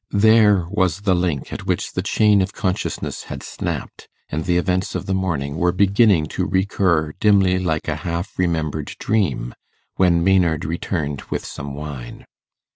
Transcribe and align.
There 0.13 0.65
was 0.67 1.01
the 1.01 1.13
link 1.13 1.53
at 1.53 1.67
which 1.67 1.93
the 1.93 2.01
chain 2.01 2.41
of 2.41 2.53
consciousness 2.53 3.25
had 3.25 3.43
snapped, 3.43 4.07
and 4.29 4.45
the 4.45 4.57
events 4.57 4.95
of 4.95 5.05
the 5.05 5.13
morning 5.13 5.57
were 5.57 5.71
beginning 5.71 6.25
to 6.29 6.47
recur 6.47 7.11
dimly 7.19 7.59
like 7.59 7.87
a 7.87 7.97
half 7.97 8.31
remembered 8.39 8.95
dream, 8.97 9.53
when 9.97 10.23
Maynard 10.23 10.65
returned 10.65 11.21
with 11.29 11.45
some 11.45 11.75
wine. 11.75 12.25